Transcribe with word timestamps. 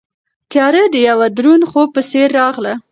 تیاره 0.51 0.83
د 0.93 0.95
یوه 1.09 1.27
دروند 1.37 1.63
خوب 1.71 1.89
په 1.95 2.01
څېر 2.09 2.27
راغله. 2.39 2.73